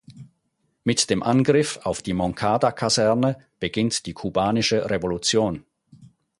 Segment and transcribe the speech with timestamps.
[0.83, 5.63] Mit dem Angriff auf die Moncada-Kaserne beginnt die Kubanische Revolution.